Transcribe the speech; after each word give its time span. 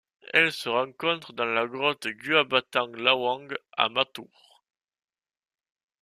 Elle 0.33 0.51
se 0.51 0.67
rencontre 0.67 1.31
dans 1.31 1.45
la 1.45 1.67
grotte 1.67 2.07
Gua 2.07 2.43
Batang 2.43 2.87
Lawang 2.87 3.55
à 3.77 3.87
Matur. 3.87 4.63